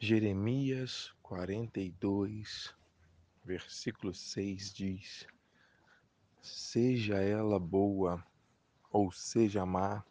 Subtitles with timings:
[0.00, 2.72] Jeremias 42,
[3.44, 5.26] versículo 6 diz:
[6.40, 8.24] Seja ela boa
[8.92, 10.04] ou seja má,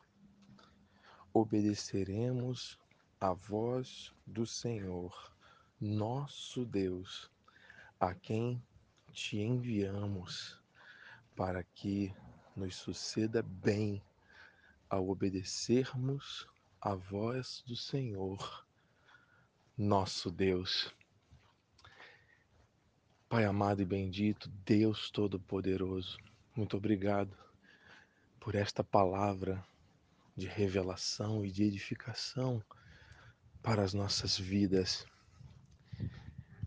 [1.34, 2.78] obedeceremos
[3.18, 5.34] à voz do Senhor,
[5.80, 7.32] nosso Deus,
[7.98, 8.62] a quem
[9.14, 10.62] te enviamos,
[11.34, 12.14] para que
[12.54, 14.04] nos suceda bem
[14.90, 16.46] ao obedecermos
[16.82, 18.67] à voz do Senhor
[19.78, 20.92] nosso Deus.
[23.30, 26.18] Pai amado e bendito, Deus Todo-Poderoso,
[26.56, 27.38] muito obrigado
[28.40, 29.64] por esta palavra
[30.36, 32.64] de revelação e de edificação
[33.62, 35.06] para as nossas vidas.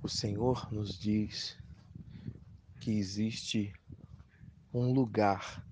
[0.00, 1.58] O Senhor nos diz
[2.80, 3.72] que existe
[4.72, 5.66] um lugar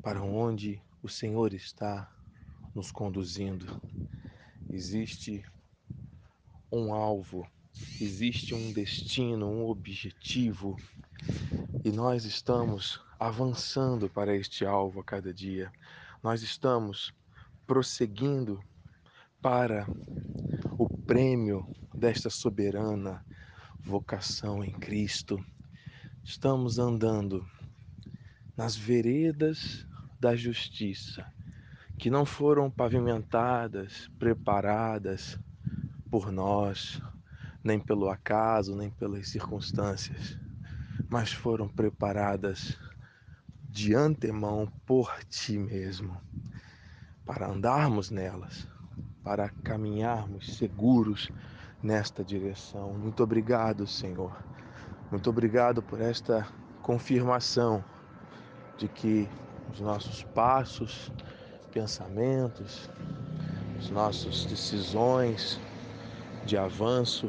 [0.00, 2.08] para onde o Senhor está
[2.72, 3.82] nos conduzindo.
[4.70, 5.44] Existe
[6.70, 7.46] um alvo,
[8.00, 10.76] existe um destino, um objetivo,
[11.84, 15.72] e nós estamos avançando para este alvo a cada dia.
[16.22, 17.14] Nós estamos
[17.66, 18.60] prosseguindo
[19.40, 19.86] para
[20.78, 23.24] o prêmio desta soberana
[23.78, 25.42] vocação em Cristo.
[26.24, 27.46] Estamos andando
[28.56, 29.86] nas veredas
[30.18, 31.30] da justiça,
[31.98, 35.38] que não foram pavimentadas, preparadas
[36.16, 36.98] por nós,
[37.62, 40.38] nem pelo acaso, nem pelas circunstâncias,
[41.10, 42.78] mas foram preparadas
[43.68, 46.18] de antemão por ti mesmo,
[47.26, 48.66] para andarmos nelas,
[49.22, 51.30] para caminharmos seguros
[51.82, 52.94] nesta direção.
[52.94, 54.34] Muito obrigado, Senhor.
[55.10, 56.48] Muito obrigado por esta
[56.80, 57.84] confirmação
[58.78, 59.28] de que
[59.70, 61.12] os nossos passos,
[61.70, 62.88] pensamentos,
[63.78, 65.60] as nossas decisões,
[66.46, 67.28] de avanço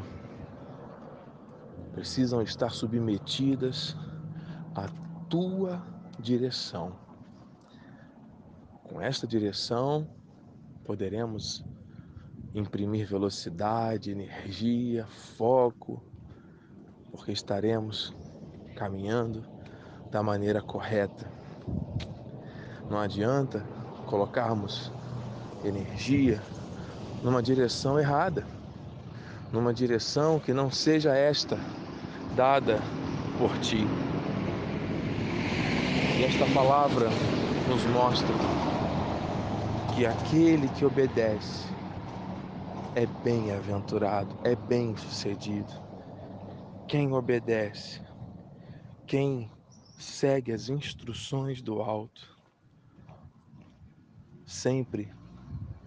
[1.92, 3.96] precisam estar submetidas
[4.72, 4.86] à
[5.28, 5.82] tua
[6.20, 6.92] direção.
[8.84, 10.08] Com esta direção,
[10.84, 11.64] poderemos
[12.54, 15.04] imprimir velocidade, energia,
[15.36, 16.00] foco,
[17.10, 18.14] porque estaremos
[18.76, 19.44] caminhando
[20.12, 21.28] da maneira correta.
[22.88, 23.66] Não adianta
[24.06, 24.92] colocarmos
[25.64, 26.40] energia
[27.20, 28.57] numa direção errada
[29.52, 31.58] numa direção que não seja esta
[32.36, 32.78] dada
[33.38, 33.86] por ti.
[36.18, 37.08] E esta palavra
[37.68, 38.34] nos mostra
[39.94, 41.66] que aquele que obedece
[42.94, 45.72] é bem-aventurado, é bem-sucedido.
[46.86, 48.00] Quem obedece,
[49.06, 49.50] quem
[49.98, 52.36] segue as instruções do alto,
[54.46, 55.12] sempre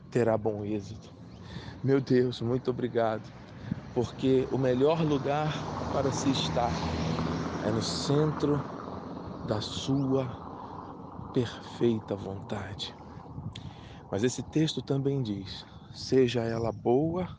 [0.09, 1.13] terá bom êxito.
[1.83, 3.40] Meu Deus, muito obrigado
[3.93, 5.53] porque o melhor lugar
[5.93, 6.71] para se estar
[7.65, 8.61] é no centro
[9.45, 10.25] da sua
[11.33, 12.95] perfeita vontade.
[14.09, 17.29] Mas esse texto também diz: seja ela boa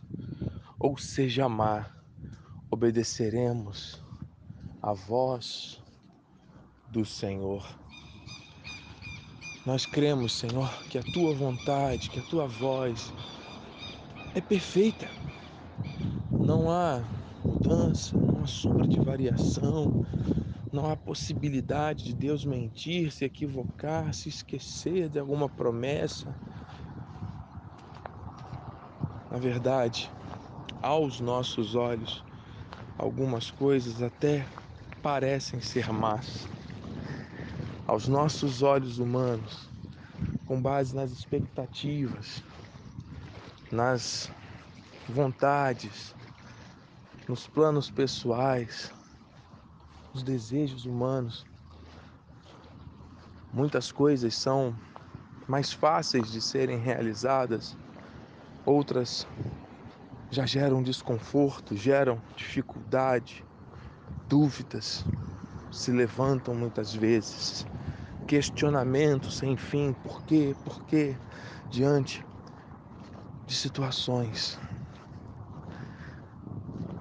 [0.78, 1.86] ou seja má,
[2.70, 4.02] obedeceremos
[4.82, 5.80] à voz
[6.90, 7.66] do Senhor.
[9.64, 13.12] Nós cremos, Senhor, que a tua vontade, que a tua voz
[14.34, 15.21] é perfeita
[16.42, 17.00] não há
[17.44, 20.04] mudança, não há sombra de variação,
[20.72, 26.34] não há possibilidade de Deus mentir, se equivocar, se esquecer de alguma promessa.
[29.30, 30.10] Na verdade,
[30.82, 32.24] aos nossos olhos,
[32.98, 34.44] algumas coisas até
[35.00, 36.46] parecem ser más.
[37.86, 39.68] Aos nossos olhos humanos,
[40.46, 42.42] com base nas expectativas,
[43.70, 44.30] nas
[45.08, 46.14] vontades,
[47.28, 48.92] nos planos pessoais,
[50.12, 51.46] nos desejos humanos.
[53.52, 54.74] Muitas coisas são
[55.46, 57.76] mais fáceis de serem realizadas,
[58.64, 59.26] outras
[60.30, 63.44] já geram desconforto, geram dificuldade,
[64.28, 65.04] dúvidas
[65.70, 67.66] se levantam muitas vezes,
[68.26, 71.16] questionamentos sem fim, por quê, por quê,
[71.70, 72.24] diante
[73.46, 74.58] de situações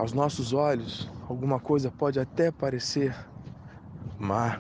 [0.01, 3.15] aos nossos olhos, alguma coisa pode até parecer
[4.17, 4.59] má,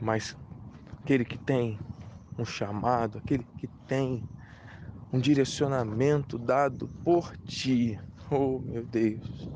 [0.00, 0.36] mas
[1.02, 1.76] aquele que tem
[2.38, 4.22] um chamado, aquele que tem
[5.12, 7.98] um direcionamento dado por ti,
[8.30, 9.50] oh meu Deus,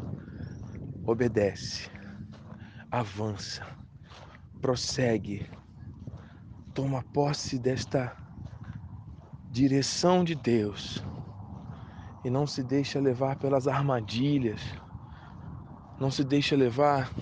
[1.06, 1.88] obedece,
[2.90, 3.64] avança,
[4.60, 5.49] prossegue,
[6.75, 8.16] toma posse desta
[9.52, 11.04] direção de Deus
[12.24, 14.60] e não se deixa levar pelas armadilhas,
[15.98, 17.12] não se deixa levar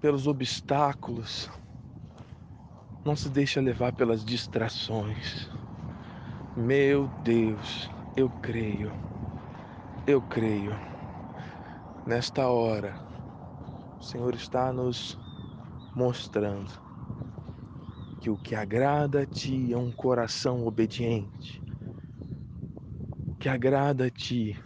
[0.00, 1.50] pelos obstáculos,
[3.04, 5.48] não se deixa levar pelas distrações.
[6.56, 8.92] Meu Deus, eu creio,
[10.06, 10.72] eu creio.
[12.06, 12.98] Nesta hora,
[13.98, 15.16] o Senhor está nos
[15.94, 16.70] mostrando
[18.20, 21.62] que o que agrada a Ti é um coração obediente,
[23.42, 24.56] que agrada a Ti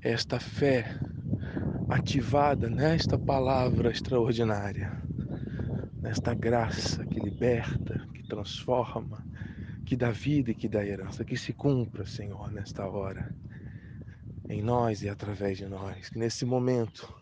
[0.00, 1.00] esta fé
[1.88, 5.02] ativada nesta palavra extraordinária
[6.00, 9.26] nesta graça que liberta, que transforma,
[9.84, 11.24] que dá vida e que dá herança.
[11.24, 13.34] Que se cumpra, Senhor, nesta hora,
[14.48, 16.08] em nós e através de nós.
[16.08, 17.12] Que nesse momento,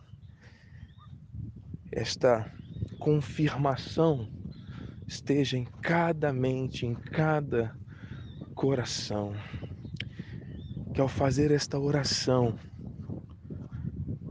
[1.91, 2.53] esta
[2.99, 4.31] confirmação
[5.07, 7.75] esteja em cada mente, em cada
[8.55, 9.35] coração.
[10.95, 12.55] Que ao fazer esta oração,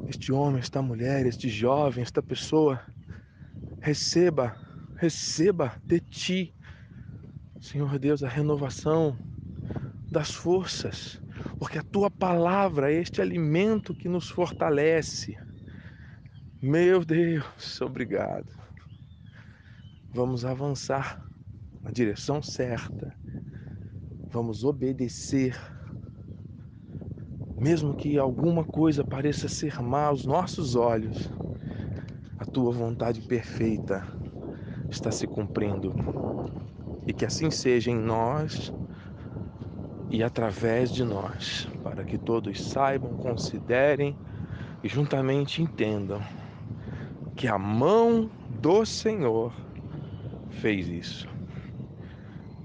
[0.07, 2.81] este homem, esta mulher, este jovem, esta pessoa,
[3.83, 4.55] Receba,
[4.95, 6.55] receba de ti,
[7.59, 9.17] Senhor Deus, a renovação
[10.09, 11.21] das forças,
[11.59, 15.37] porque a tua palavra é este alimento que nos fortalece.
[16.61, 18.57] Meu Deus, obrigado.
[20.13, 21.21] Vamos avançar
[21.81, 23.13] na direção certa.
[24.31, 25.59] Vamos obedecer.
[27.59, 31.31] Mesmo que alguma coisa pareça ser má aos nossos olhos,
[32.37, 34.05] a tua vontade perfeita
[34.89, 35.93] está se cumprindo.
[37.07, 38.73] E que assim seja em nós
[40.09, 44.15] e através de nós, para que todos saibam, considerem
[44.83, 46.21] e juntamente entendam
[47.35, 48.29] que a mão
[48.61, 49.53] do Senhor
[50.49, 51.27] fez isso.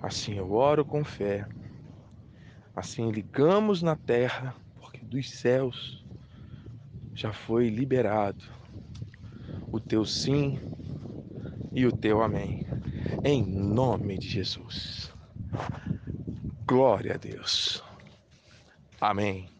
[0.02, 1.46] Assim eu oro com fé,
[2.76, 4.55] assim ligamos na terra,
[5.09, 6.05] dos céus
[7.15, 8.45] já foi liberado
[9.73, 10.59] o teu sim
[11.75, 12.65] e o teu amém.
[13.25, 15.13] Em nome de Jesus.
[16.67, 17.83] Glória a Deus.
[19.01, 19.58] Amém.